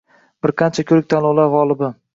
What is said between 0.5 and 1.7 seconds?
qancha ko’rik tanlovlar